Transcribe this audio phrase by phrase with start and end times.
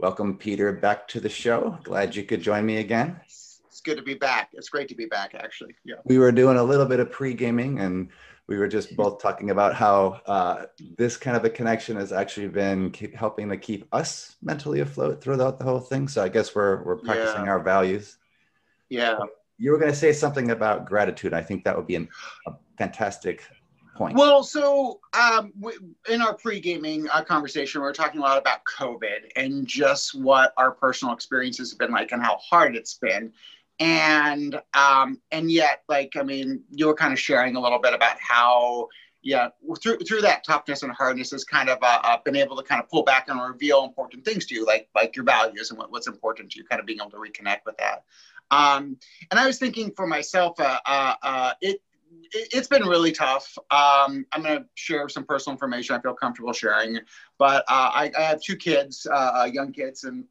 [0.00, 1.78] Welcome, Peter, back to the show.
[1.84, 3.20] Glad you could join me again.
[3.26, 4.48] It's good to be back.
[4.54, 5.74] It's great to be back, actually.
[5.84, 5.96] Yeah.
[6.04, 8.08] We were doing a little bit of pre gaming and
[8.46, 10.64] we were just both talking about how uh,
[10.96, 15.58] this kind of a connection has actually been helping to keep us mentally afloat throughout
[15.58, 16.08] the whole thing.
[16.08, 17.50] So I guess we're, we're practicing yeah.
[17.50, 18.16] our values.
[18.88, 19.18] Yeah.
[19.58, 21.34] You were going to say something about gratitude.
[21.34, 22.08] I think that would be an,
[22.46, 23.42] a fantastic
[24.00, 24.16] point?
[24.16, 25.52] Well, so um,
[26.08, 30.52] in our pre-gaming uh, conversation, we are talking a lot about COVID and just what
[30.56, 33.32] our personal experiences have been like and how hard it's been.
[33.78, 37.94] And um, and yet, like, I mean, you were kind of sharing a little bit
[37.94, 38.88] about how,
[39.22, 39.48] yeah,
[39.82, 42.82] through through that toughness and hardness has kind of uh, uh, been able to kind
[42.82, 45.90] of pull back and reveal important things to you, like like your values and what,
[45.90, 48.04] what's important to you, kind of being able to reconnect with that.
[48.50, 48.98] Um,
[49.30, 51.80] and I was thinking for myself, uh, uh, uh it
[52.32, 53.56] it, has been really tough.
[53.70, 56.98] Um, I'm going to share some personal information I feel comfortable sharing,
[57.38, 60.24] but uh, I, I, have two kids, uh, uh, young kids, and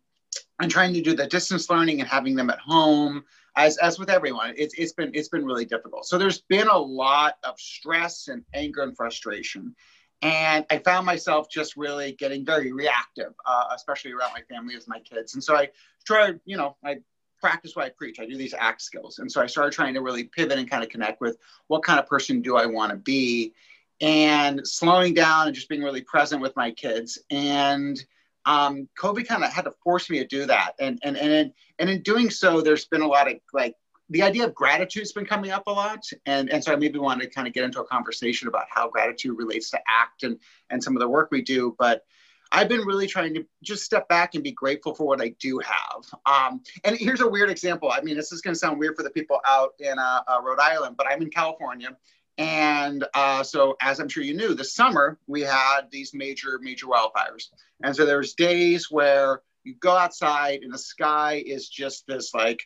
[0.59, 3.23] I'm trying to do the distance learning and having them at home.
[3.55, 6.05] As, as with everyone, it's, it's been it's been really difficult.
[6.05, 9.75] So there's been a lot of stress and anger and frustration,
[10.21, 14.88] and I found myself just really getting very reactive, uh, especially around my family with
[14.88, 15.33] my kids.
[15.33, 15.69] And so I
[16.05, 16.99] tried, you know, I
[17.39, 18.19] practice what I preach.
[18.19, 19.19] I do these act skills.
[19.19, 21.37] And so I started trying to really pivot and kind of connect with
[21.67, 23.53] what kind of person do I want to be
[24.01, 27.19] and slowing down and just being really present with my kids.
[27.29, 28.03] And
[28.45, 30.73] um, COVID kind of had to force me to do that.
[30.79, 33.75] And, and, and, in, and in doing so, there's been a lot of like,
[34.11, 36.03] the idea of gratitude has been coming up a lot.
[36.25, 38.89] And, and so I maybe wanted to kind of get into a conversation about how
[38.89, 40.39] gratitude relates to act and,
[40.71, 41.75] and some of the work we do.
[41.77, 42.05] But
[42.52, 45.59] I've been really trying to just step back and be grateful for what I do
[45.59, 46.03] have.
[46.25, 47.92] Um, and here's a weird example.
[47.92, 50.42] I mean, this is going to sound weird for the people out in uh, uh,
[50.44, 51.95] Rhode Island, but I'm in California.
[52.38, 56.88] And uh, so, as I'm sure you knew, this summer we had these major, major
[56.88, 57.49] wildfires.
[57.83, 62.61] And so there's days where you go outside and the sky is just this like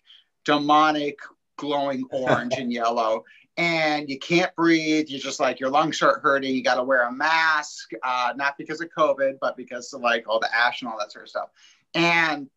[0.45, 1.17] demonic
[1.57, 3.23] glowing orange and yellow
[3.57, 5.07] and you can't breathe.
[5.09, 6.55] you're just like your lungs start hurting.
[6.55, 10.27] You got to wear a mask, uh, not because of COVID, but because of like
[10.27, 11.49] all the ash and all that sort of stuff.
[11.93, 12.49] And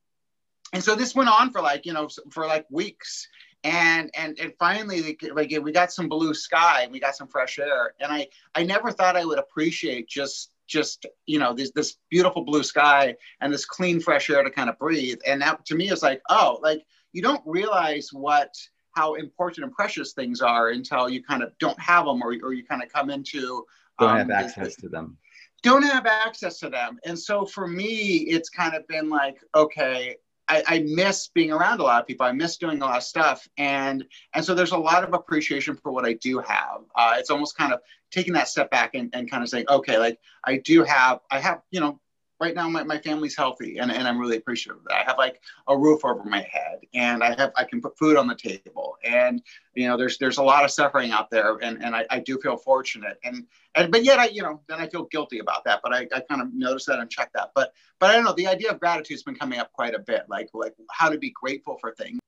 [0.72, 3.28] and so this went on for like you know for like weeks.
[3.64, 7.58] And and and finally, like we got some blue sky and we got some fresh
[7.58, 7.94] air.
[8.00, 12.44] And I I never thought I would appreciate just just you know this this beautiful
[12.44, 15.18] blue sky and this clean fresh air to kind of breathe.
[15.26, 18.54] And that to me is like oh like you don't realize what
[18.96, 22.52] how important and precious things are until you kind of don't have them or, or
[22.52, 23.64] you kind of come into
[23.98, 25.16] don't um, have access to them
[25.62, 30.16] don't have access to them and so for me it's kind of been like okay
[30.48, 32.24] I, I, miss being around a lot of people.
[32.24, 35.76] I miss doing a lot of stuff, and and so there's a lot of appreciation
[35.76, 36.82] for what I do have.
[36.94, 37.80] Uh, it's almost kind of
[38.12, 41.40] taking that step back and, and kind of saying, okay, like I do have, I
[41.40, 42.00] have, you know,
[42.38, 44.94] right now my, my family's healthy and, and I'm really appreciative of that.
[44.94, 48.16] I have like a roof over my head and I have I can put food
[48.16, 49.42] on the table and
[49.74, 52.38] you know there's there's a lot of suffering out there and, and I, I do
[52.38, 55.80] feel fortunate and and but yet I you know then I feel guilty about that
[55.82, 58.34] but I, I kind of notice that and check that but but I don't know
[58.34, 61.30] the idea of gratitude's been coming up quite a bit like like how to be
[61.30, 62.18] grateful for things.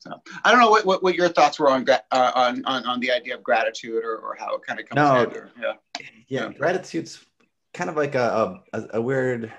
[0.00, 0.12] So
[0.44, 3.10] I don't know what, what, what your thoughts were on, uh, on on on the
[3.10, 5.72] idea of gratitude or, or how it kind of comes no, yeah.
[5.98, 7.26] yeah yeah gratitude's
[7.74, 9.52] kind of like a, a, a weird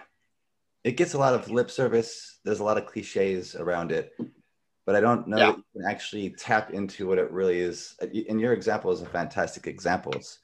[0.83, 2.39] it gets a lot of lip service.
[2.45, 4.13] There's a lot of cliches around it
[4.89, 5.49] but i don't know yeah.
[5.49, 7.95] you can actually tap into what it really is.
[8.01, 10.13] And your example is a fantastic example.
[10.13, 10.39] It's,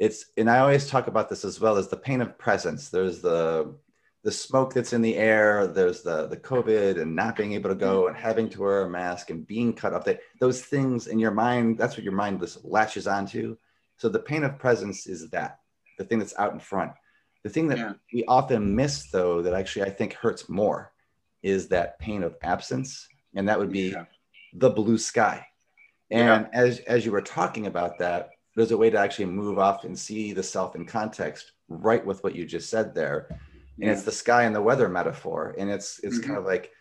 [0.00, 2.88] it's and i always talk about this as well as the pain of presence.
[2.88, 3.76] There's the
[4.24, 5.68] the smoke that's in the air.
[5.68, 8.08] There's the the covid and not being able to go mm-hmm.
[8.08, 10.04] and having to wear a mask and being cut off.
[10.04, 13.56] That those things in your mind that's what your mind just latches onto.
[13.98, 15.60] So the pain of presence is that
[15.98, 16.92] the thing that's out in front.
[17.42, 17.92] The thing that yeah.
[18.12, 20.92] we often miss, though, that actually I think hurts more
[21.42, 23.06] is that pain of absence.
[23.34, 24.04] And that would be yeah.
[24.54, 25.46] the blue sky.
[26.10, 26.58] And yeah.
[26.58, 29.96] as, as you were talking about that, there's a way to actually move off and
[29.96, 33.28] see the self in context right with what you just said there.
[33.80, 35.54] And it's the sky and the weather metaphor.
[35.58, 36.26] And it's it's mm-hmm.
[36.26, 36.72] kind of like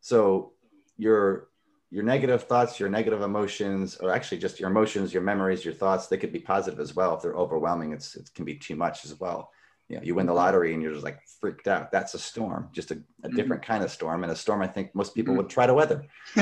[0.00, 0.52] so
[0.96, 1.48] your
[1.90, 6.06] your negative thoughts, your negative emotions, or actually just your emotions, your memories, your thoughts,
[6.06, 7.16] they could be positive as well.
[7.16, 9.50] If they're overwhelming, it's it can be too much as well.
[9.88, 10.38] You know, you win the mm-hmm.
[10.38, 11.90] lottery and you're just like freaked out.
[11.90, 13.36] That's a storm, just a, a mm-hmm.
[13.36, 15.44] different kind of storm, and a storm I think most people mm-hmm.
[15.44, 16.04] would try to weather.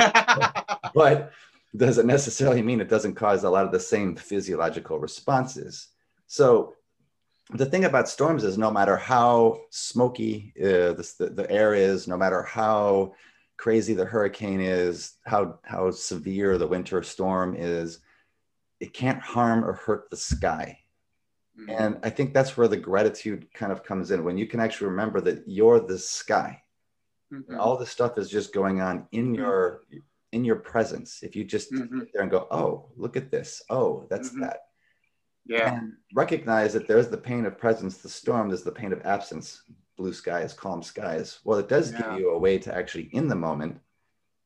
[0.94, 1.32] but
[1.76, 5.88] doesn't necessarily mean it doesn't cause a lot of the same physiological responses.
[6.26, 6.74] So
[7.50, 12.16] the thing about storms is no matter how smoky uh, the, the air is, no
[12.16, 13.14] matter how
[13.56, 18.00] crazy the hurricane is, how how severe the winter storm is,
[18.80, 20.78] it can't harm or hurt the sky.
[21.58, 21.70] Mm-hmm.
[21.70, 24.88] And I think that's where the gratitude kind of comes in when you can actually
[24.88, 26.62] remember that you're the sky.
[27.32, 27.58] Mm-hmm.
[27.58, 29.34] All this stuff is just going on in mm-hmm.
[29.34, 29.82] your
[30.32, 31.22] in your presence.
[31.22, 32.00] If you just mm-hmm.
[32.00, 33.62] sit there and go, "Oh, look at this.
[33.70, 34.42] Oh, that's mm-hmm.
[34.42, 34.60] that."
[35.46, 35.74] Yeah.
[35.74, 39.62] And recognize that there's the pain of presence, the storm, there's the pain of absence,
[39.96, 41.40] blue skies, calm skies.
[41.44, 42.02] Well, it does yeah.
[42.02, 43.80] give you a way to actually, in the moment,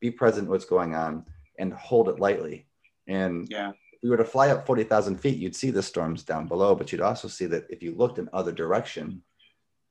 [0.01, 1.25] be present what's going on
[1.59, 2.67] and hold it lightly.
[3.07, 6.47] And yeah if we were to fly up 40,000 feet, you'd see the storms down
[6.47, 9.23] below, but you'd also see that if you looked in other direction,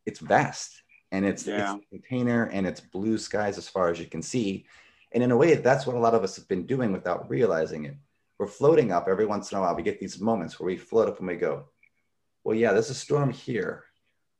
[0.08, 1.76] it's vast and it's, yeah.
[1.76, 4.66] it's container and it's blue skies as far as you can see.
[5.12, 7.86] And in a way, that's what a lot of us have been doing without realizing
[7.86, 7.98] it.
[8.40, 9.76] We're floating up every once in a while.
[9.76, 11.66] We get these moments where we float up and we go,
[12.44, 13.84] well, yeah, there's a storm here,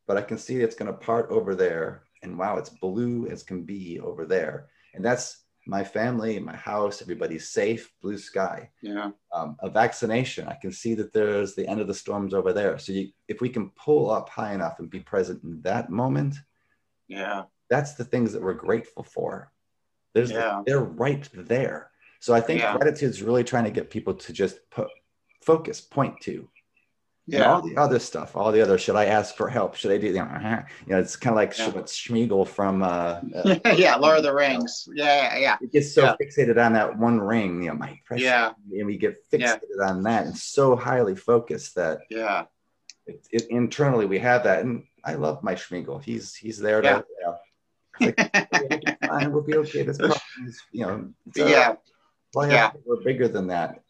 [0.10, 2.02] but I can see it's going to part over there.
[2.24, 4.70] And wow, it's blue as can be over there.
[4.96, 8.72] And that's my family, my house, everybody's safe, blue sky.
[8.82, 9.12] Yeah.
[9.32, 12.80] Um, a vaccination, I can see that there's the end of the storms over there.
[12.80, 16.38] So you, if we can pull up high enough and be present in that moment,
[17.08, 19.52] yeah, that's the things that we're grateful for.
[20.16, 20.64] There's yeah.
[20.66, 21.92] they're right there.
[22.20, 22.76] So I think yeah.
[22.76, 24.88] gratitude is really trying to get people to just put
[25.44, 26.50] focus, point to,
[27.38, 27.52] yeah.
[27.52, 29.76] all the other stuff, all the other, should I ask for help?
[29.76, 30.62] Should I do, you know, uh-huh.
[30.86, 31.70] you know it's kind of like yeah.
[31.70, 34.88] Sméagol from, uh, uh, yeah, Lord of the Rings.
[34.94, 35.58] Yeah, yeah.
[35.62, 36.16] It gets so yeah.
[36.22, 38.52] fixated on that one ring, you know, my precious, yeah.
[38.72, 39.90] and we get fixated yeah.
[39.90, 42.46] on that and so highly focused that, yeah,
[43.06, 44.64] it, it, internally we have that.
[44.64, 46.04] And I love my Sméagol.
[46.04, 47.38] He's, he's there to, you know,
[48.00, 49.84] like, we'll be fine, we'll be okay.
[49.84, 51.76] This problem is, you know, yeah.
[52.34, 52.72] Well, yeah.
[52.86, 53.82] We're bigger than that.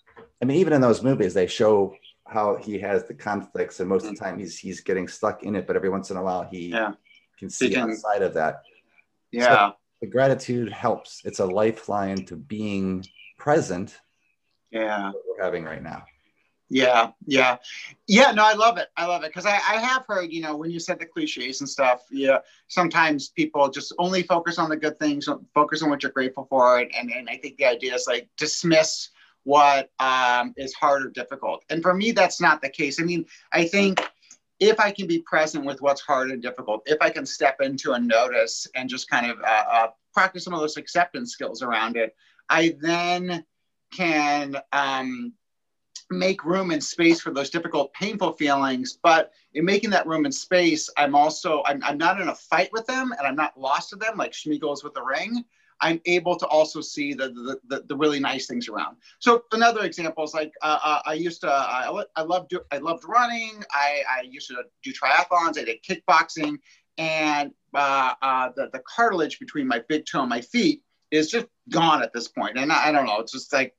[0.41, 1.93] I mean, even in those movies, they show
[2.29, 4.25] how he has the conflicts, and most of the mm-hmm.
[4.25, 5.67] time he's he's getting stuck in it.
[5.67, 6.93] But every once in a while, he yeah.
[7.37, 8.61] can see can, outside of that.
[9.31, 11.21] Yeah, so the gratitude helps.
[11.25, 13.05] It's a lifeline to being
[13.37, 13.97] present.
[14.71, 16.03] Yeah, we're having right now.
[16.71, 17.57] Yeah, yeah,
[18.05, 18.31] yeah.
[18.31, 18.89] No, I love it.
[18.95, 21.61] I love it because I, I have heard, you know, when you said the cliches
[21.61, 22.03] and stuff.
[22.11, 26.45] Yeah, sometimes people just only focus on the good things, focus on what you're grateful
[26.47, 29.09] for, and and, and I think the idea is like dismiss
[29.43, 31.63] what um, is hard or difficult.
[31.69, 33.01] And for me, that's not the case.
[33.01, 34.01] I mean, I think
[34.59, 37.93] if I can be present with what's hard and difficult, if I can step into
[37.93, 41.95] a notice and just kind of uh, uh, practice some of those acceptance skills around
[41.95, 42.13] it,
[42.49, 43.45] I then
[43.93, 45.33] can um,
[46.09, 48.97] make room and space for those difficult, painful feelings.
[49.01, 52.69] But in making that room and space, I'm also I'm, I'm not in a fight
[52.73, 55.45] with them, and I'm not lost to them like Sméagol's with the ring.
[55.81, 58.97] I'm able to also see the, the, the, the really nice things around.
[59.19, 63.03] So another example is like uh, uh, I used to I, I loved I loved
[63.07, 63.63] running.
[63.71, 65.57] I, I used to do triathlons.
[65.57, 66.59] I did kickboxing,
[66.97, 71.47] and uh, uh, the the cartilage between my big toe and my feet is just
[71.69, 72.57] gone at this point.
[72.57, 73.19] And I, I don't know.
[73.19, 73.75] It's just like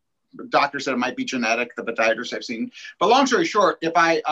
[0.49, 2.70] doctor said it might be genetic, the podiatrists I've seen.
[2.99, 4.23] But long story short, if I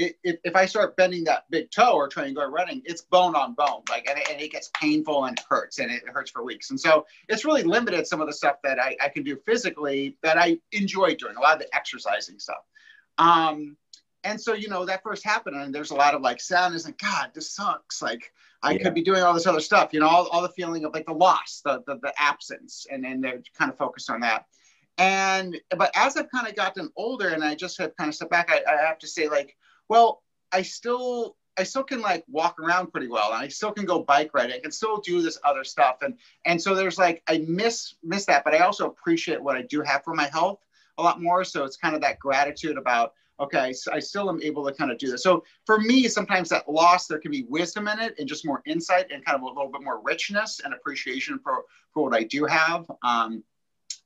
[0.00, 3.02] uh, if, if I start bending that big toe or trying to go running, it's
[3.02, 6.30] bone on bone, like, and it, and it, gets painful and hurts, and it hurts
[6.30, 6.70] for weeks.
[6.70, 10.16] And so it's really limited some of the stuff that I, I can do physically
[10.22, 12.64] that I enjoy doing, a lot of the exercising stuff.
[13.18, 13.76] Um,
[14.24, 16.96] and so, you know, that first happened, and there's a lot of like sadness and
[16.98, 18.02] God, this sucks.
[18.02, 18.82] Like, I yeah.
[18.82, 21.06] could be doing all this other stuff, you know, all, all the feeling of like
[21.06, 24.46] the loss, the, the, the absence, and then they're kind of focused on that.
[24.98, 28.32] And, but as I've kind of gotten older and I just have kind of stepped
[28.32, 29.56] back, I, I have to say, like,
[29.88, 33.84] well, I still I still can like walk around pretty well and I still can
[33.84, 34.54] go bike riding.
[34.54, 35.98] I can still do this other stuff.
[36.02, 36.14] And
[36.46, 39.82] and so there's like I miss miss that, but I also appreciate what I do
[39.82, 40.60] have for my health
[40.98, 41.44] a lot more.
[41.44, 44.90] So it's kind of that gratitude about okay, so I still am able to kind
[44.90, 45.22] of do this.
[45.22, 48.62] So for me, sometimes that loss, there can be wisdom in it and just more
[48.66, 52.24] insight and kind of a little bit more richness and appreciation for, for what I
[52.24, 52.84] do have.
[53.02, 53.44] Um,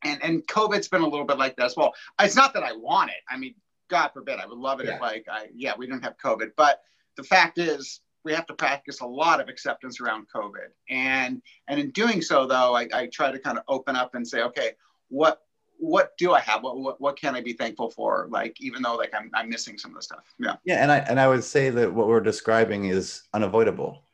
[0.05, 1.95] and, and COVID's been a little bit like that as well.
[2.21, 3.17] It's not that I want it.
[3.29, 3.55] I mean,
[3.93, 4.95] God forbid, I would love it yeah.
[4.95, 6.81] if like I yeah we didn't have COVID, but
[7.19, 11.79] the fact is we have to practice a lot of acceptance around COVID, and and
[11.79, 14.71] in doing so though, I, I try to kind of open up and say, okay,
[15.09, 15.43] what
[15.77, 16.63] what do I have?
[16.63, 18.29] What, what what can I be thankful for?
[18.31, 20.25] Like even though like I'm I'm missing some of the stuff.
[20.39, 20.57] Yeah.
[20.65, 24.05] Yeah, and I and I would say that what we're describing is unavoidable.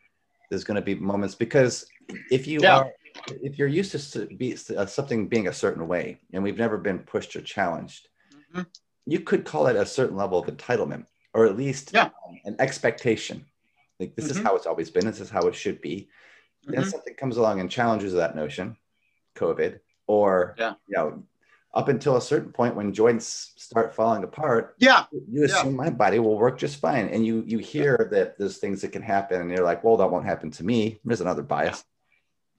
[0.51, 1.87] There's going to be moments because
[2.33, 2.79] if you yeah.
[2.79, 2.93] are
[3.29, 6.99] if you're used to be uh, something being a certain way, and we've never been
[6.99, 8.09] pushed or challenged.
[8.35, 8.63] Mm-hmm
[9.09, 12.11] you could call it a certain level of entitlement or at least yeah.
[12.27, 13.45] um, an expectation.
[13.99, 14.39] Like this mm-hmm.
[14.39, 16.09] is how it's always been this is how it should be.
[16.65, 16.75] Mm-hmm.
[16.75, 18.77] then something comes along and challenges that notion
[19.37, 20.75] covid or yeah.
[20.89, 21.23] you know
[21.73, 25.05] up until a certain point when joints start falling apart yeah.
[25.31, 25.85] you assume yeah.
[25.85, 27.09] my body will work just fine.
[27.09, 30.11] And you you hear that there's things that can happen and you're like well that
[30.11, 30.99] won't happen to me.
[31.05, 31.85] There's another bias.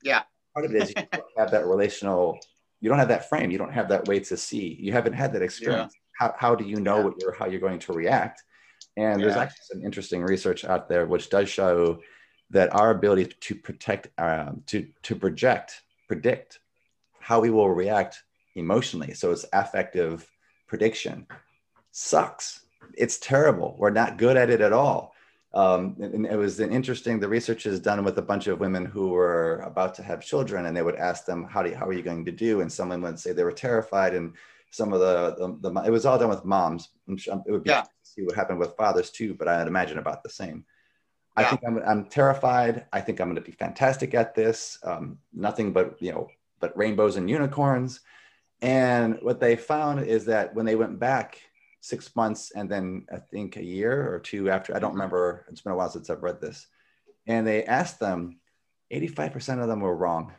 [0.01, 0.21] Yeah.
[0.53, 2.39] Part of it is you don't have that relational
[2.79, 3.51] you don't have that frame.
[3.51, 4.77] You don't have that way to see.
[4.79, 7.03] You haven't had that experience how, how do you know yeah.
[7.05, 8.43] what you're, how you're going to react?
[8.97, 12.01] And there's actually some interesting research out there which does show
[12.49, 16.59] that our ability to protect, um, to to project, predict
[17.19, 18.21] how we will react
[18.55, 19.13] emotionally.
[19.13, 20.29] So it's affective
[20.67, 21.27] prediction
[21.91, 22.65] sucks.
[22.97, 23.75] It's terrible.
[23.77, 25.13] We're not good at it at all.
[25.53, 27.19] Um, and it was an interesting.
[27.19, 30.65] The research is done with a bunch of women who were about to have children,
[30.65, 32.71] and they would ask them, "How do you, how are you going to do?" And
[32.71, 34.33] some women would say they were terrified, and
[34.71, 36.89] some of the, the, the it was all done with moms.
[37.07, 37.81] I'm sure it would be Yeah.
[37.81, 40.65] to see what happened with fathers too, but I'd imagine about the same.
[41.35, 42.85] I think I'm, I'm terrified.
[42.91, 44.77] I think I'm going to be fantastic at this.
[44.83, 46.27] Um, nothing but you know,
[46.59, 48.01] but rainbows and unicorns.
[48.61, 51.39] And what they found is that when they went back
[51.79, 55.61] six months and then I think a year or two after, I don't remember, it's
[55.61, 56.67] been a while since I've read this,
[57.25, 58.39] and they asked them,
[58.91, 60.33] 85% of them were wrong.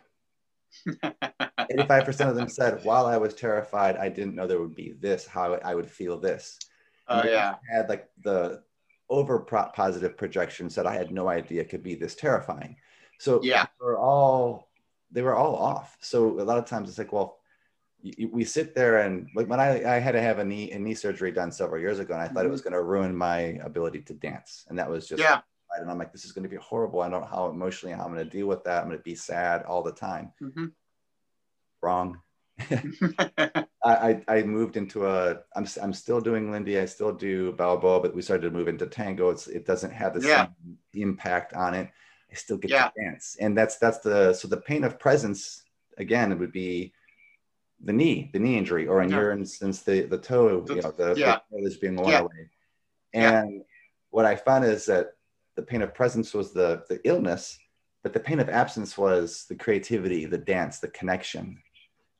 [1.70, 5.26] 85% of them said, while I was terrified, I didn't know there would be this,
[5.26, 6.58] how I would feel this.
[7.08, 7.56] Oh yeah.
[7.70, 8.62] Had like the
[9.08, 12.76] over positive projections that I had no idea could be this terrifying.
[13.18, 13.64] So Yeah.
[13.64, 14.70] they were all
[15.12, 15.96] they were all off.
[16.00, 17.38] So a lot of times it's like, well,
[18.30, 20.94] we sit there and like when I, I had to have a knee a knee
[20.94, 22.52] surgery done several years ago, and I thought it Mhm.
[22.52, 25.42] was going to ruin my ability to dance, and that was just Yeah.
[25.78, 27.00] and I'm like, this is going to be horrible.
[27.02, 28.82] I don't know how emotionally I'm going to deal with that.
[28.82, 30.32] I'm going to be sad all the time.
[30.40, 30.72] Mhm.
[31.82, 32.20] Wrong.
[32.70, 38.00] I, I, I moved into a I'm, I'm still doing Lindy I still do Balboa
[38.00, 40.46] but we started to move into tango it's it doesn't have the Yeah.
[40.46, 41.88] same impact on it
[42.30, 42.88] I still get Yeah.
[42.88, 45.62] to dance and that's that's the so the pain of presence
[45.96, 46.92] again it would be
[47.82, 49.16] the knee the knee injury or in Yeah.
[49.20, 51.38] your instance the the toe The- you know the, yeah.
[51.50, 52.50] the toe is being worn away
[53.14, 53.62] and
[54.10, 55.14] what I found is that
[55.56, 57.58] the pain of presence was the the illness
[58.02, 61.62] but the pain of absence was the creativity the dance the connection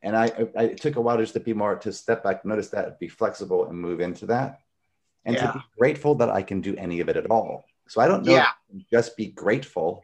[0.02, 0.26] and I,
[0.56, 3.08] I it took a while just to be more to step back, notice that, be
[3.08, 4.60] flexible, and move into that,
[5.24, 5.46] and Yeah.
[5.46, 7.64] to be grateful that I can do any of it at all.
[7.88, 8.42] So I don't know, Yeah.
[8.42, 10.02] if I can just be grateful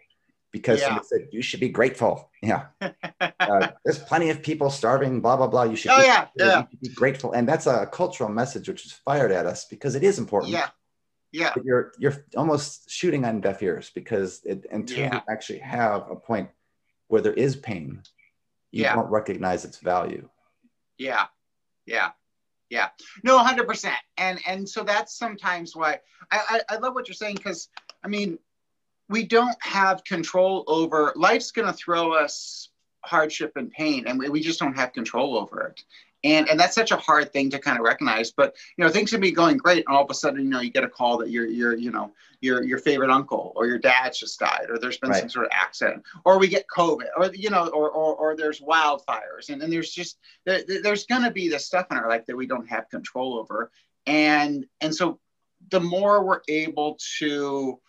[0.52, 1.00] because Yeah.
[1.02, 2.30] said you should be grateful.
[2.42, 2.66] Yeah,
[3.40, 5.20] uh, there's plenty of people starving.
[5.20, 5.64] Blah blah blah.
[5.64, 5.90] You should.
[5.92, 6.58] Oh, be, yeah, yeah.
[6.60, 9.94] you should be grateful, and that's a cultural message which is fired at us because
[9.94, 10.52] it is important.
[10.52, 10.68] yeah.
[11.32, 11.50] Yeah.
[11.54, 15.14] But you're you're almost shooting on deaf ears because it, until Yeah.
[15.16, 16.48] you actually have a point
[17.08, 18.02] where there is pain,
[18.76, 18.94] you Yeah.
[18.94, 20.28] don't recognize its value.
[20.98, 21.26] Yeah,
[21.86, 22.10] yeah,
[22.68, 22.88] yeah.
[23.24, 23.96] No, hundred percent.
[24.18, 27.68] And and so that's sometimes why I I, I love what you're saying because
[28.04, 28.38] I mean
[29.08, 32.70] we don't have control over life's going to throw us
[33.04, 35.82] hardship and pain, and we, we just don't have control over it.
[36.26, 38.32] And and that's such a hard thing to kind of recognize.
[38.32, 40.60] But you know things can be going great, and all of a sudden you know
[40.60, 43.78] you get a call that your your you know your your favorite uncle or your
[43.78, 45.20] dad's just died, or there's been Right.
[45.20, 48.60] some sort of accident, or we get COVID, or you know, or or, or there's
[48.60, 52.08] wildfires, and then there's just there, there- there's going to be this stuff in our
[52.08, 53.70] life that we don't have control over
[54.06, 55.18] and and so
[55.70, 57.80] the more we're able to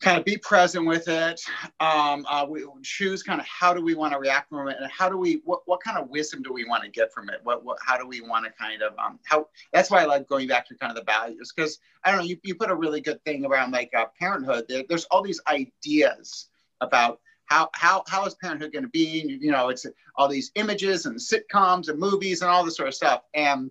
[0.00, 1.40] kind of be present with it
[1.80, 4.90] um, uh, we choose kind of how do we want to react from it and
[4.90, 7.40] how do we what, what kind of wisdom do we want to get from it
[7.42, 10.26] what, what how do we want to kind of um, how that's why i like
[10.28, 12.74] going back to kind of the values because i don't know you, you put a
[12.74, 16.48] really good thing around like uh, parenthood there, there's all these ideas
[16.80, 19.20] about how how how is parenthood going to be?
[19.20, 19.84] And, you know, it's
[20.16, 23.22] all these images and sitcoms and movies and all this sort of stuff.
[23.34, 23.70] And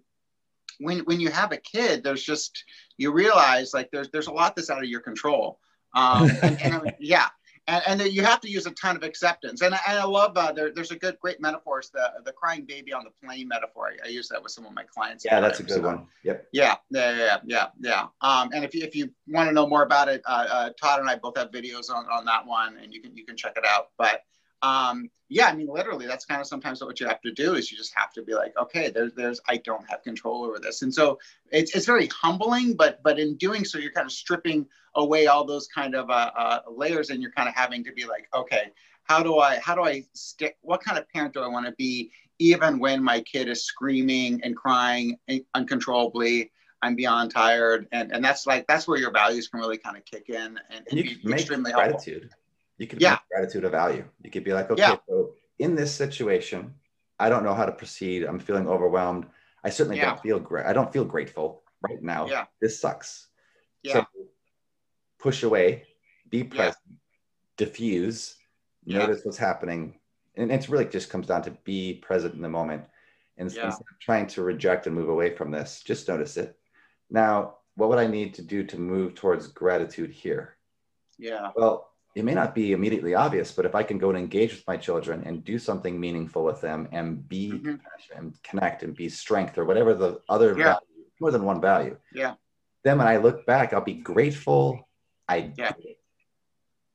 [0.80, 2.64] when when you have a kid, there's just
[2.98, 5.60] you realize like there's there's a lot that's out of your control.
[5.96, 7.28] Um, and, and yeah.
[7.68, 9.62] And, and you have to use a ton of acceptance.
[9.62, 11.78] And, I- I love uh, there, there's a good, great metaphor.
[11.80, 13.92] It's the, the crying baby on the plane metaphor.
[14.04, 15.24] I, I use that with some of my clients.
[15.24, 16.08] Yeah, that's a good So- one.
[16.24, 16.48] Yep.
[16.52, 18.08] yeah, yeah, yeah, yeah, yeah.
[18.22, 21.00] Um, and if you if you want to know more about it, uh, uh, Todd
[21.00, 23.54] and I both have videos on, on that one, and you can you can check
[23.56, 23.90] it out.
[24.00, 24.22] But
[24.62, 27.72] um, yeah, I mean, literally, that's kind of sometimes what you have to do is
[27.72, 30.82] you just have to be like, okay, there's there's I don't have control over this,
[30.82, 31.20] and so
[31.52, 35.46] it's it's very humbling, but but in doing so, you're kind of stripping away all
[35.46, 38.72] those kind of uh, uh, layers, and you're kind of having to be like, okay,
[39.04, 40.58] how do I how do I stick?
[40.62, 42.12] What kind of parent do I want to be?
[42.40, 45.18] even when my kid is screaming and crying
[45.54, 46.52] uncontrollably
[46.82, 50.06] i'm beyond tired and and that's like that's where your values can really kind of
[50.06, 52.30] kick in and, and And you be make extremely helpful gratitude.
[52.80, 53.12] You could Yeah.
[53.12, 54.10] make gratitude a value.
[54.24, 54.98] You could be like, okay, Yeah.
[55.08, 56.74] so in this situation,
[57.20, 58.24] I don't know how to proceed.
[58.24, 59.30] I'm feeling overwhelmed.
[59.64, 60.06] I certainly Yeah.
[60.12, 60.66] don't feel great.
[60.66, 62.26] I don't feel grateful right now.
[62.28, 62.48] Yeah.
[62.62, 63.28] This sucks.
[63.84, 64.06] yeah So
[65.20, 65.86] push away,
[66.30, 66.48] be Yeah.
[66.50, 67.00] present,
[67.58, 68.38] diffuse,
[68.84, 69.00] Yeah.
[69.00, 70.00] notice what's happening.
[70.36, 72.86] And it's really just comes down to be present in the moment.
[73.38, 76.58] And instead of trying to reject and move away from this, just notice it.
[77.10, 80.58] Now, what would I need to do to move towards gratitude here?
[81.18, 84.52] yeah Well, it may not be immediately obvious, but if I can go and engage
[84.54, 87.64] with my children and do something meaningful with them and be Mhm.
[87.64, 90.64] compassionate and connect and be strength or whatever the other Yeah.
[90.64, 91.98] value, more than one value.
[92.14, 92.36] Yeah.
[92.86, 94.88] then when I look back, I'll be grateful
[95.28, 95.74] I yeah.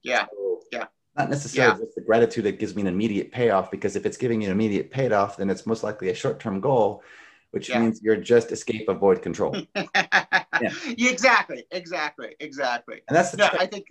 [0.02, 0.26] Yeah.
[0.30, 0.86] So, Yeah.
[1.16, 1.84] Not necessarily Yeah.
[1.84, 4.52] just the gratitude that gives me an immediate payoff, because if it's giving you an
[4.52, 7.02] immediate payoff, then it's most likely a short-term goal,
[7.52, 7.80] which Yeah.
[7.80, 9.54] means you're just escape, avoid, control.
[10.62, 10.72] yeah.
[10.98, 11.64] Exactly.
[11.70, 12.34] Exactly.
[12.40, 13.02] Exactly.
[13.06, 13.48] And that's the No.
[13.52, 13.86] I think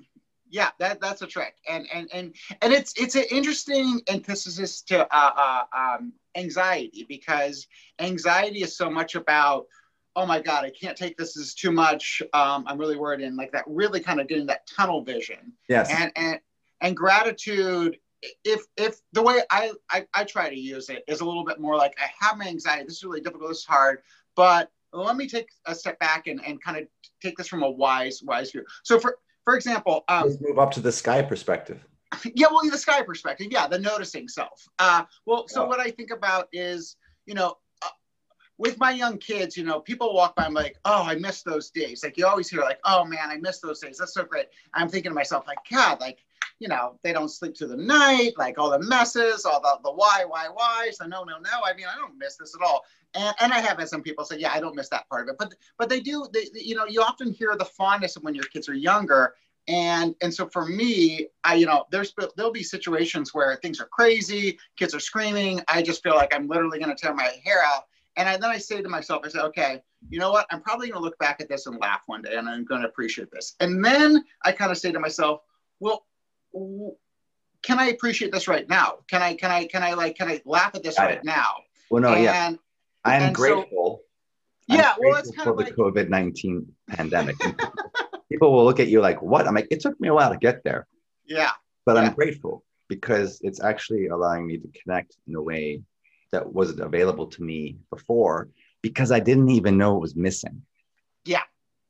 [0.54, 5.02] yeah, that that's a trick, and and and and it's it's an interesting antithesis to
[5.12, 7.66] uh, uh, um, anxiety because
[8.00, 9.66] anxiety is so much about
[10.16, 11.34] oh my god, I can't take this.
[11.34, 12.22] This is too much.
[12.34, 15.90] Um, I'm really worried, and like that, really kind of getting that tunnel vision, yes.
[15.92, 16.40] and and
[16.82, 17.98] and gratitude.
[18.46, 21.60] If if the way I, I I try to use it is a little bit
[21.60, 22.84] more like I have my anxiety.
[22.84, 23.50] This is really difficult.
[23.50, 24.04] This is hard,
[24.36, 26.88] but let me take a step back and, and kind of
[27.24, 28.64] take this from a wise wise view.
[28.84, 31.86] So for for example, um, Let's move up to the sky perspective.
[32.36, 34.68] yeah, well, the sky perspective, yeah, the noticing self.
[34.80, 36.96] Uh, well, so what I think about is,
[37.26, 37.90] you know, uh,
[38.58, 41.70] with my young kids, you know, people walk by, I'm like, oh, I miss those
[41.72, 42.04] days.
[42.04, 43.98] Like you always hear, like, oh man, I miss those days.
[43.98, 44.48] That's so great.
[44.74, 46.20] I'm thinking to myself, like, God, like,
[46.60, 49.92] you know, they don't sleep through the night, like all the messes, all the the
[49.92, 50.92] why, why, why.
[50.94, 51.60] So no, no, no.
[51.66, 52.84] I mean, I don't miss this at all.
[53.16, 55.30] And, and I have had some people say, yeah, I don't miss that part of
[55.30, 55.36] it.
[55.38, 56.26] But but they do.
[56.34, 59.36] They, they- you know, you often hear the fondness of when your kids are younger.
[59.68, 63.80] And and so for me, I you know, there's but there'll be situations where things
[63.80, 65.62] are crazy, kids are screaming.
[65.68, 67.84] I just feel like I'm literally going to tear my hair out.
[68.16, 70.46] And I, then I say to myself, I say, okay, you know what?
[70.52, 72.82] I'm probably going to look back at this and laugh one day, and I'm going
[72.82, 73.56] to appreciate this.
[73.60, 75.42] And then I kind of say to myself,
[75.80, 76.06] well,
[77.64, 78.98] can I appreciate this right now?
[79.08, 81.24] Can I can I can I like can I laugh at this Got right it.
[81.24, 81.54] now?
[81.90, 82.54] Well, no, yeah.
[83.06, 84.02] I'm and so- grateful.
[84.70, 87.36] I'm yeah, well, it's grateful kind of for like the COVID 19 pandemic.
[88.32, 89.46] People will look at you like, what?
[89.46, 90.88] I'm like, it took me a while to get there,
[91.26, 91.52] yeah,
[91.86, 92.04] but Yeah.
[92.04, 95.82] I'm grateful because it's actually allowing me to connect in a way
[96.32, 98.50] that wasn't available to me before
[98.82, 100.62] because I didn't even know it was missing.
[101.26, 101.44] Yeah,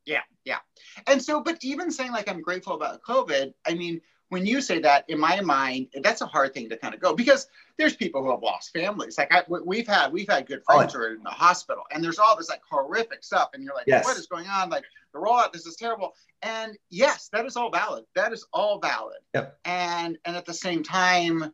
[0.05, 0.59] yeah, yeah.
[1.07, 4.01] And so, but even saying like I'm grateful about COVID, I mean,
[4.33, 7.13] when you say that, in my mind, that's a hard thing to kind of go
[7.15, 9.17] because there's people who have lost families.
[9.17, 11.83] Like I, we- we've had, we've had good Oh, friends who are in the hospital,
[11.91, 14.03] and there's all this like horrific stuff, and you're like, Yes.
[14.03, 14.69] what is going on?
[14.69, 16.13] Like the rollout, this is terrible.
[16.41, 18.03] And yes, that is all valid.
[18.15, 19.19] That is all valid.
[19.33, 19.57] Yep.
[19.65, 21.53] And and at the same time,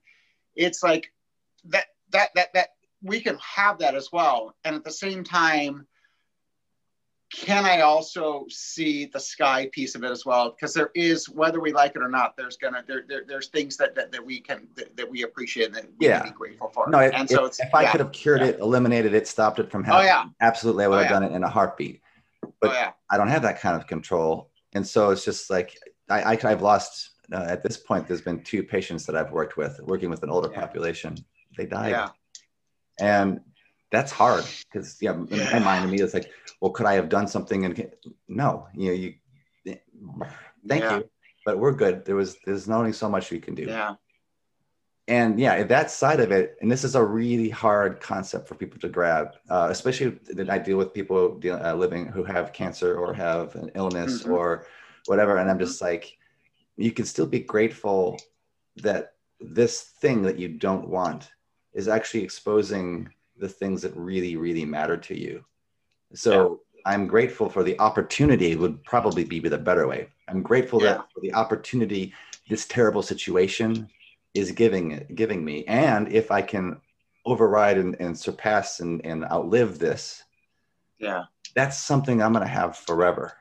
[0.56, 1.12] it's like
[1.66, 2.70] that that that that
[3.04, 4.56] we can have that as well.
[4.66, 5.86] And at the same time,
[7.32, 10.50] can I also see the sky piece of it as well?
[10.50, 13.78] Because there is, whether we like it or not, there's gonna there, there there's things
[13.78, 16.22] that, that that we can that, that we appreciate and that we Yeah.
[16.22, 16.90] can be grateful for.
[16.90, 17.92] No, if, and so if, it's if I yeah.
[17.92, 18.48] could have cured yeah.
[18.48, 21.10] it, eliminated it, stopped it from happening, Oh happening, yeah, absolutely, I would Oh, have
[21.10, 22.02] done it in a heartbeat.
[22.62, 24.52] but- oh I don't have that kind of control.
[24.74, 25.76] And so it's just like
[26.10, 29.58] I, I, I've lost, uh, at this point, there's been two patients that I've worked
[29.58, 31.16] with, working with an older population.
[31.58, 32.10] They died.
[33.00, 33.40] And
[33.92, 35.50] that's hard because, yeah, in Yeah.
[35.52, 37.66] my mind, to me, it's like, well, could I have done something?
[37.66, 37.92] And
[38.28, 39.14] no, you know, you,
[40.68, 40.98] thank Yeah.
[40.98, 41.10] you,
[41.46, 42.06] but we're good.
[42.06, 43.64] There was, there's not only so much we can do.
[43.64, 43.96] yeah,
[45.08, 48.80] And yeah, that side of it, and this is a really hard concept for people
[48.82, 52.96] to grab, uh, especially that I deal with people deal, uh, living who have cancer
[52.96, 54.32] or have an illness Mhm.
[54.32, 54.66] or
[55.08, 55.38] whatever.
[55.38, 56.16] And I'm just like,
[56.78, 58.18] you can still be grateful
[58.78, 61.32] that this thing that you don't want
[61.74, 65.44] is actually exposing the things that really, really matter to you.
[66.14, 70.10] So I'm grateful for the opportunity, would probably be the better way.
[70.28, 70.94] I'm grateful Yeah.
[70.94, 72.14] that for the opportunity,
[72.50, 73.90] this terrible situation
[74.34, 76.80] is giving giving me and if i can
[77.26, 80.24] override and, and surpass and, and outlive this
[81.00, 81.24] yeah,
[81.56, 83.34] that's something i'm going to have forever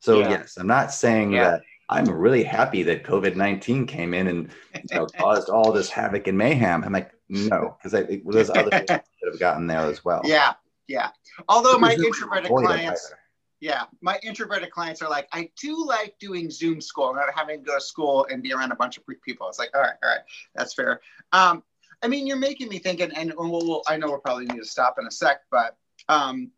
[0.00, 0.30] so Yeah.
[0.30, 1.50] yes i'm not saying Yeah.
[1.50, 4.50] that i'm really happy that covid-19 came in and
[4.90, 8.86] you know, caused all this havoc and mayhem i'm like no because there's other things
[8.88, 10.54] that have gotten there as well yeah,
[10.88, 11.10] yeah.
[11.48, 13.12] Although my introverted clients,
[13.60, 17.64] yeah, my introverted clients are like, I do like doing Zoom school, not having to
[17.64, 19.48] go to school and be around a bunch of people.
[19.48, 20.20] It's like, all right, all right,
[20.54, 21.00] that's fair.
[21.32, 21.62] Um,
[22.02, 24.58] I mean, you're making me think, and, and we'll, we'll, I know we'll probably need
[24.58, 25.76] to stop in a sec, but
[26.08, 26.50] um,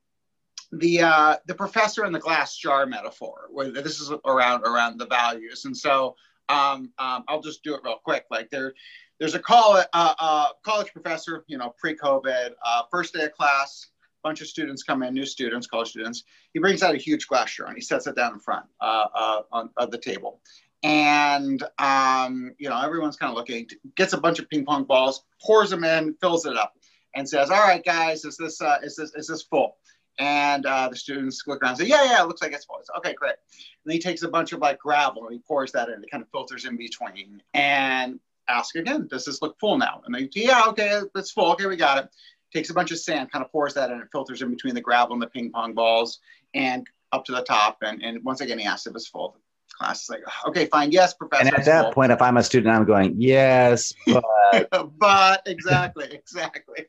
[0.72, 5.06] the uh, the professor in the glass jar metaphor, where this is around around the
[5.06, 6.16] values, and so
[6.48, 8.24] um, um, I'll just do it real quick.
[8.30, 8.74] Like there,
[9.18, 13.88] there's a call, uh, uh, college professor, you know, pre-COVID, uh, first day of class,
[14.22, 16.24] bunch of students come in, new students, college students.
[16.52, 19.06] He brings out a huge glass jar and he sets it down in front uh,
[19.14, 20.40] uh, on, of the table.
[20.82, 25.24] And, um, you know, everyone's kind of looking, gets a bunch of ping pong balls,
[25.42, 26.74] pours them in, fills it up
[27.14, 29.76] and says, all right, guys, is this, uh, is this, is this full?
[30.18, 32.80] And uh, the students look around and say, yeah, yeah, it looks like it's full.
[32.98, 33.34] Okay, great.
[33.84, 36.02] And he takes a bunch of like gravel and he pours that in.
[36.02, 40.02] It kind of filters in between and ask again, does this look full now?
[40.06, 41.52] And they, yeah, okay, it's full.
[41.52, 42.10] Okay, we got it
[42.52, 44.80] takes a bunch of sand, kind of pours that in, it filters in between the
[44.80, 46.20] gravel and the ping pong balls,
[46.54, 47.78] and up to the top.
[47.82, 49.36] And, and once again, he asks if it's full.
[49.68, 50.92] The class is like, okay, fine.
[50.92, 51.46] Yes, professor.
[51.46, 51.92] And at that full.
[51.92, 56.86] point, if I'm a student, I'm going, yes, but but exactly, exactly.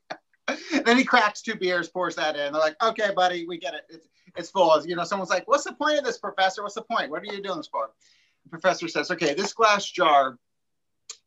[0.85, 2.53] then he cracks two beers, pours that in.
[2.53, 3.85] They're like, okay, buddy, we get it.
[3.89, 4.85] It's, it's full.
[4.85, 6.63] You know, someone's like, what's the point of this, professor?
[6.63, 7.09] What's the point?
[7.09, 7.89] What are you doing this for?
[8.43, 10.37] The professor says, okay, this glass jar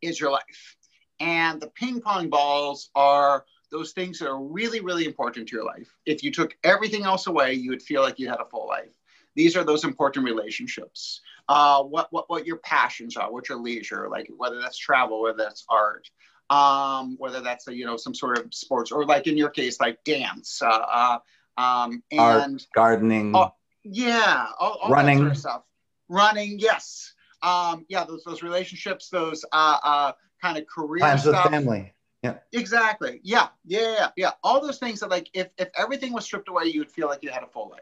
[0.01, 0.77] is your life.
[1.19, 5.65] And the ping pong balls are those things that are really, really important to your
[5.65, 5.95] life.
[6.07, 8.97] If you took everything else away, you would feel like you had a full life.
[9.37, 11.21] These are those important relationships.
[11.49, 15.39] Uh, what, what, what your passions are, what your leisure, like whether that's travel, whether
[15.39, 16.09] that's art,
[16.51, 19.81] um, whether that's a, you know some sort of sports, or like in your case,
[19.81, 21.19] like dance, uh, uh,
[21.57, 23.49] um, and art, gardening, uh,
[23.85, 25.63] yeah, all, all running, sort of stuff.
[26.09, 31.45] Running, yes, um, yeah, those those relationships, those uh, uh, kind of career times stuff.
[31.45, 31.95] with family.
[32.23, 32.35] Yeah.
[32.53, 33.21] Exactly.
[33.23, 33.49] Yeah.
[33.65, 33.81] Yeah.
[33.81, 34.09] Yeah.
[34.17, 34.31] Yeah.
[34.43, 37.23] All those things that like if if everything was stripped away, you would feel like
[37.23, 37.81] you had a full life.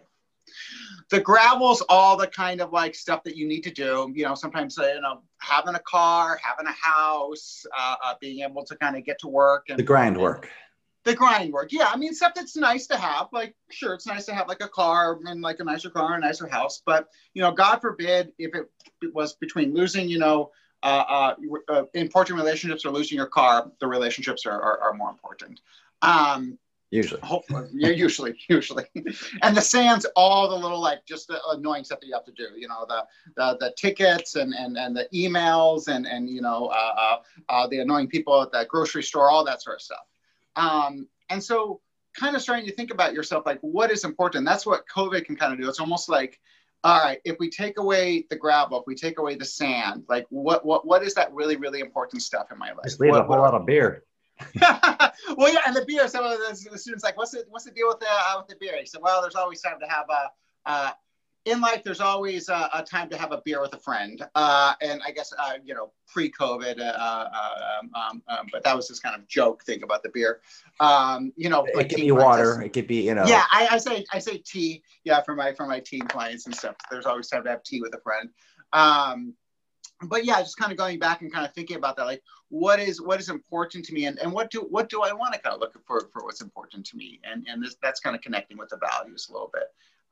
[1.10, 4.12] The gravel's all the kind of like stuff that you need to do.
[4.14, 8.40] You know, sometimes uh, you know having a car, having a house, uh, uh, being
[8.40, 10.48] able to kind of get to work and the grind work.
[11.04, 11.72] The grind work.
[11.72, 11.88] Yeah.
[11.90, 13.28] I mean, stuff that's nice to have.
[13.32, 16.20] Like, sure, it's nice to have like a car and like a nicer car, a
[16.20, 16.82] nicer house.
[16.84, 20.50] But you know, God forbid if it, it was between losing, you know,
[20.82, 21.34] uh, uh,
[21.68, 25.60] uh, important relationships or losing your car, the relationships are, are, are more important.
[26.02, 26.58] Um,
[26.90, 27.20] usually.
[27.22, 28.84] Hopefully, yeah, usually, usually.
[29.42, 32.32] and the sands, all the little like just the annoying stuff that you have to
[32.32, 32.48] do.
[32.56, 33.04] You know, the
[33.36, 37.16] the, the tickets and, and and the emails and and you know uh, uh,
[37.48, 40.06] uh, the annoying people at the grocery store, all that sort of stuff.
[40.56, 41.80] Um, and so,
[42.16, 44.44] kind of starting to think about yourself, like what is important.
[44.44, 45.68] That's what COVID can kind of do.
[45.68, 46.40] It's almost like
[46.84, 50.26] all right, if we take away the gravel, if we take away the sand, like
[50.30, 52.84] what what what is that really really important stuff in my life?
[52.84, 54.04] Just leave what, a whole lot of beer.
[55.36, 56.08] Well, yeah, and the beer.
[56.08, 58.48] Some of the, the students like, what's the what's the deal with the uh, with
[58.48, 58.76] the beer?
[58.78, 60.30] He said, well, there's always time to have a.
[60.66, 60.90] Uh,
[61.44, 64.74] in life, there's always a, a, time to have a beer with a friend, uh,
[64.82, 67.28] and I guess uh, you know pre-COVID, uh, uh,
[67.80, 70.40] um, um, um, but that was this kind of joke thing about the beer.
[70.80, 72.60] Um, you know, it could be water.
[72.60, 73.24] It could be you know.
[73.26, 74.82] Yeah, I, I, say I say tea.
[75.04, 76.76] Yeah, for my for my teen clients and stuff.
[76.90, 78.28] There's always time to have tea with a friend.
[78.72, 79.34] Um,
[80.02, 82.80] but yeah, just kind of going back and kind of thinking about that, like what
[82.80, 85.40] is what is important to me, and, and what do what do I want to
[85.40, 88.22] kind of look for for what's important to me, and and this that's kind of
[88.22, 89.64] connecting with the values a little bit.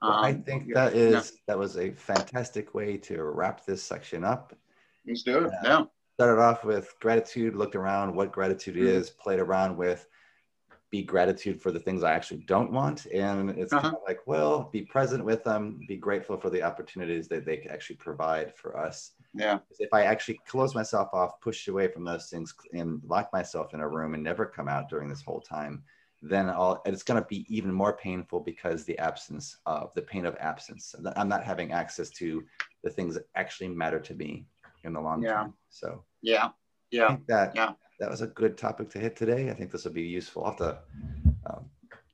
[0.03, 1.38] Well, I think that is yeah.
[1.49, 4.55] that was a fantastic way to wrap this section up.
[5.07, 5.46] Let's do it.
[5.46, 5.83] Uh, yeah.
[6.14, 8.87] Started off with gratitude, looked around what gratitude mm-hmm.
[8.87, 10.07] is, played around with
[10.90, 13.07] be gratitude for the things I actually don't want.
[13.07, 13.83] And it's uh-huh.
[13.83, 17.57] kind of like, well, be present with them, be grateful for the opportunities that they
[17.57, 19.12] can actually provide for us.
[19.35, 19.59] Yeah.
[19.79, 23.81] If I actually close myself off, push away from those things, and lock myself in
[23.81, 25.83] a room and never come out during this whole time,
[26.22, 30.25] then I'll, it's going to be even more painful because the absence of the pain
[30.25, 30.94] of absence.
[31.16, 32.44] I'm not having access to
[32.83, 34.46] the things that actually matter to me
[34.85, 35.33] in the long yeah.
[35.33, 35.55] term.
[35.68, 36.51] So yeah,
[36.90, 39.50] yeah, that yeah, that was a good topic to hit today.
[39.50, 40.44] I think this will be useful.
[40.44, 40.78] I'll have to.
[41.46, 41.64] Um,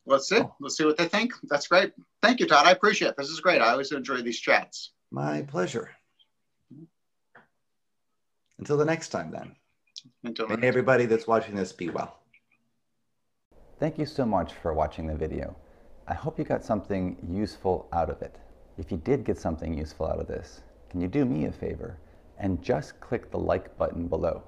[0.06, 0.38] Let's see.
[0.38, 0.54] Oh.
[0.60, 1.32] Let's see what they think.
[1.44, 1.92] That's great.
[2.22, 2.66] Thank you, Todd.
[2.66, 3.16] I appreciate it.
[3.16, 3.60] This is great.
[3.60, 4.92] I always enjoy these chats.
[5.10, 5.90] My pleasure.
[8.58, 9.54] Until the next time, then.
[10.24, 12.18] Until May everybody that's watching this be well.
[13.78, 15.56] Thank you so much for watching the video.
[16.06, 18.36] I hope you got something useful out of it.
[18.78, 21.98] If you did get something useful out of this, can you do me a favor
[22.38, 24.42] and just click the like button below?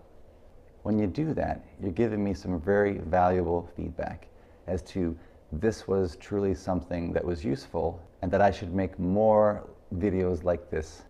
[0.85, 4.29] When you do that, you're giving me some very valuable feedback
[4.67, 5.17] as to
[5.51, 9.67] this was truly something that was useful and that I should make more
[9.97, 11.05] videos like this.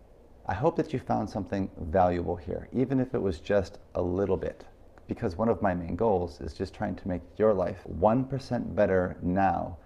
[0.45, 4.37] I hope that you found something valuable here, even if it was just a little
[4.37, 4.63] bit
[5.09, 9.17] because one of my main goals is just trying to make your life 1% better
[9.21, 9.77] now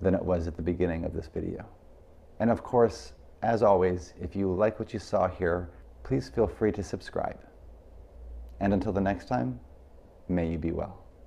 [0.00, 1.64] than it was at the beginning of this video.
[2.40, 5.70] And of course, as always, if you like what you saw here,
[6.02, 7.38] please feel free to subscribe.
[8.60, 9.60] And until the next time,
[10.28, 11.05] may you be well.